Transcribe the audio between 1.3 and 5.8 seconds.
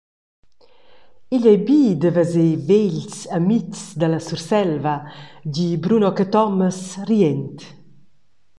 Igl ei bi da veser vegls amitgs dalla Surselva», di